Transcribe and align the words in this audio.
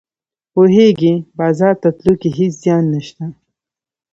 پوهیږې 0.53 1.13
بازار 1.37 1.75
ته 1.81 1.89
تلو 1.97 2.13
کې 2.21 2.29
هیڅ 2.37 2.53
زیان 2.63 2.83
نشته 2.93 3.25